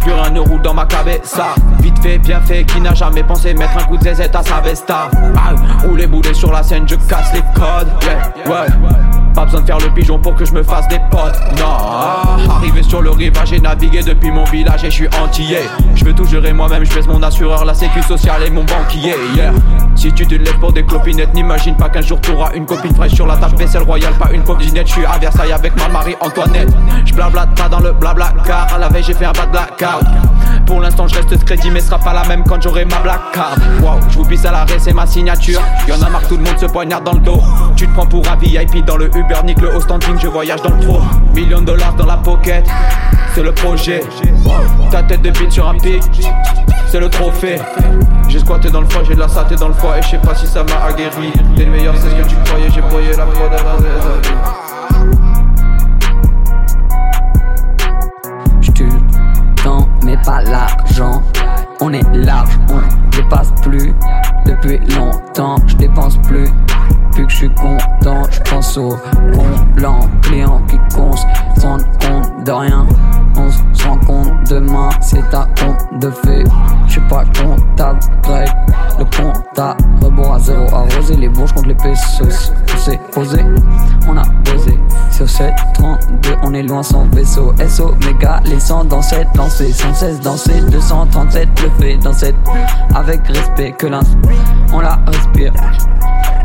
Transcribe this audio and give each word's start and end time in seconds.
Plus 0.00 0.12
rien 0.12 0.30
ne 0.30 0.40
roule 0.40 0.62
dans 0.62 0.74
ma 0.74 0.84
cabessa. 0.84 1.54
Vite 1.80 1.98
fait, 2.00 2.18
bien 2.18 2.40
fait, 2.40 2.64
qui 2.64 2.80
n'a 2.80 2.94
jamais 2.94 3.22
pensé 3.22 3.54
mettre 3.54 3.76
un 3.76 3.84
coup 3.84 3.96
de 3.96 4.02
zézette 4.02 4.34
à 4.36 4.42
sa 4.42 4.60
vesta? 4.60 5.08
Ah, 5.36 5.54
rouler 5.86 6.06
boulet 6.06 6.34
sur 6.34 6.52
la 6.52 6.62
scène, 6.62 6.84
je 6.88 6.94
casse 6.94 7.32
les 7.34 7.42
codes. 7.54 7.88
Ouais, 8.04 8.50
ouais. 8.50 8.66
Pas 9.34 9.44
besoin 9.46 9.62
de 9.62 9.66
faire 9.66 9.78
le 9.78 9.88
pigeon 9.94 10.18
pour 10.18 10.34
que 10.34 10.44
je 10.44 10.52
me 10.52 10.62
fasse 10.62 10.86
des 10.88 11.00
potes. 11.10 11.40
Non, 11.58 12.50
arrivé 12.50 12.82
sur 12.82 13.00
le 13.00 13.10
rivage, 13.10 13.48
j'ai 13.48 13.60
navigué 13.60 14.02
depuis 14.02 14.30
mon 14.30 14.44
village 14.44 14.84
et 14.84 14.90
je 14.90 14.94
suis 14.94 15.08
antillais. 15.22 15.66
Je 15.94 16.04
veux 16.04 16.12
tout 16.12 16.26
gérer 16.26 16.52
moi-même, 16.52 16.84
je 16.84 16.94
baisse 16.94 17.06
mon 17.06 17.22
assureur, 17.22 17.64
la 17.64 17.74
sécu 17.74 18.02
sociale 18.02 18.42
et 18.46 18.50
mon 18.50 18.64
banquier. 18.64 19.14
Yeah. 19.34 19.52
Si 19.94 20.12
tu 20.12 20.26
te 20.26 20.34
lèves 20.34 20.58
pour 20.58 20.72
des 20.72 20.84
clopinettes, 20.84 21.34
n'imagine 21.34 21.76
pas 21.76 21.88
qu'un 21.88 22.00
jour 22.00 22.20
t'auras 22.20 22.52
une 22.54 22.66
copine 22.66 22.94
fraîche 22.94 23.14
sur 23.14 23.26
la 23.26 23.36
table 23.36 23.56
vaisselle 23.56 23.82
royale, 23.82 24.14
pas 24.14 24.30
une 24.32 24.42
copinette. 24.42 24.86
Je 24.88 24.92
suis 24.92 25.04
à 25.04 25.18
Versailles 25.18 25.52
avec 25.52 25.76
ma 25.76 25.88
Marie-Antoinette. 25.88 26.70
Je 27.04 27.12
dans 27.68 27.80
le 27.80 27.92
blabla 27.92 28.32
car 28.44 28.74
à 28.74 28.78
la 28.78 28.88
veille 28.88 29.02
j'ai 29.02 29.14
fait 29.14 29.24
un 29.24 29.32
bad 29.32 29.50
blackout. 29.50 30.06
Pour 30.66 30.80
l'instant 30.80 31.06
je 31.06 31.14
reste 31.14 31.44
crédit 31.44 31.70
mais 31.70 31.80
sera 31.80 31.98
pas 31.98 32.12
la 32.12 32.24
même 32.24 32.44
quand 32.44 32.60
j'aurai 32.60 32.84
ma 32.84 32.98
black 32.98 33.20
card. 33.32 33.56
Wow, 33.80 34.00
je 34.10 34.18
vous 34.18 34.24
pisse 34.24 34.44
à 34.44 34.52
l'arrêt, 34.52 34.78
c'est 34.78 34.92
ma 34.92 35.06
signature. 35.06 35.60
Y'en 35.88 36.00
a 36.02 36.10
marre, 36.10 36.26
tout 36.28 36.36
le 36.36 36.42
monde 36.42 36.58
se 36.58 36.66
poignarde 36.66 37.04
dans 37.04 37.14
le 37.14 37.20
dos. 37.20 37.40
Tu 37.76 37.86
te 37.86 37.92
prends 37.92 38.06
pour 38.06 38.22
un 38.30 38.36
VIP 38.36 38.84
dans 38.84 38.96
le 38.96 39.06
Uber, 39.16 39.40
nique 39.44 39.60
le 39.60 39.74
haut 39.74 39.80
standing, 39.80 40.18
je 40.18 40.28
voyage 40.28 40.62
dans 40.62 40.74
le 40.74 40.80
trop. 40.80 41.00
Millions 41.34 41.60
de 41.60 41.66
dollars 41.66 41.94
dans 41.94 42.06
la 42.06 42.16
pocket, 42.16 42.66
c'est 43.34 43.42
le 43.42 43.52
projet. 43.52 44.02
Ta 44.90 45.02
tête 45.02 45.22
de 45.22 45.30
bite 45.30 45.52
sur 45.52 45.68
un 45.68 45.74
pic, 45.74 46.02
c'est 46.88 47.00
le 47.00 47.08
trophée. 47.08 47.58
J'ai 48.32 48.38
squatté 48.38 48.70
dans 48.70 48.80
le 48.80 48.88
foie, 48.88 49.02
j'ai 49.04 49.14
de 49.14 49.20
la 49.20 49.28
saté 49.28 49.56
dans 49.56 49.68
le 49.68 49.74
foie 49.74 49.98
et 49.98 50.02
je 50.02 50.08
sais 50.08 50.16
pas 50.16 50.34
si 50.34 50.46
ça 50.46 50.64
m'a 50.64 50.86
aguerri. 50.86 51.30
T'es 51.54 51.66
le 51.66 51.70
meilleur, 51.70 51.94
c'est 51.94 52.08
ce 52.08 52.14
que 52.14 52.26
tu 52.26 52.34
croyais, 52.46 52.70
j'ai 52.70 52.80
broyé 52.80 53.10
la 53.14 53.26
prod 53.26 53.52
à 53.52 53.62
la 53.62 53.76
J'tue 58.62 58.88
temps, 59.62 59.86
mais 60.02 60.16
pas 60.24 60.40
l'argent. 60.44 61.22
On 61.82 61.92
est 61.92 62.10
large, 62.14 62.58
on 62.70 62.80
dépasse 63.14 63.52
plus. 63.60 63.94
Depuis 64.46 64.78
longtemps, 64.96 65.56
je 65.66 65.76
dépense 65.76 66.16
plus. 66.22 66.48
Vu 67.14 67.26
que 67.26 67.30
je 67.30 67.36
suis 67.36 67.54
content, 67.54 68.22
je 68.30 68.40
pense 68.50 68.78
au 68.78 68.96
blanc 69.74 70.08
client 70.22 70.62
qui 70.68 70.78
compte, 70.96 71.18
se 71.58 71.66
rend 71.66 71.76
compte 71.76 72.44
de 72.46 72.50
rien. 72.52 72.86
On 73.36 73.50
se 73.50 73.86
rend 73.86 73.98
compte 73.98 74.48
demain, 74.48 74.88
c'est 75.02 75.28
ta 75.28 75.46
compte 75.60 76.00
de 76.00 76.10
fait. 76.10 76.44
Je 76.86 76.92
suis 76.92 77.00
pas 77.02 77.24
comptable, 77.24 77.51
les 81.16 81.28
bourges 81.28 81.52
contre 81.52 81.68
les 81.68 81.74
pesos. 81.74 82.52
On 82.74 82.78
s'est 82.78 83.00
posé, 83.12 83.44
on 84.08 84.16
a 84.16 84.22
posé. 84.44 84.78
Sur 85.10 85.28
732, 85.28 86.36
on 86.42 86.54
est 86.54 86.62
loin 86.62 86.82
sans 86.82 87.04
vaisseau. 87.06 87.52
SO, 87.68 87.94
méga, 88.06 88.40
100 88.58 88.84
dans 88.84 89.02
cette 89.02 89.36
lancée. 89.36 89.72
Sans 89.72 89.94
cesse 89.94 90.20
danser, 90.20 90.60
237 90.70 91.48
le 91.62 91.70
fait 91.80 91.96
dans 91.98 92.12
cette. 92.12 92.36
Avec 92.94 93.26
respect 93.26 93.72
que 93.72 93.86
l'un, 93.86 94.00
on 94.72 94.80
la 94.80 94.98
respire. 95.06 95.52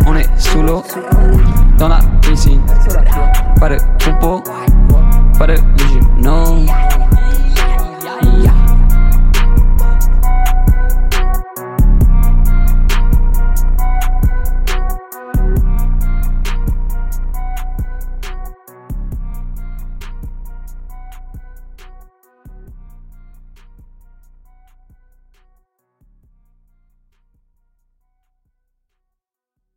On 0.05 0.15
est 0.15 0.29
sous 0.37 0.61
l'eau, 0.61 0.83
dans 1.77 1.89
la 1.89 1.99
piscine. 2.21 2.61
Pas 3.59 3.69
de 3.69 3.77
troupeau, 3.97 4.43
pas 5.37 5.47
de. 5.47 5.55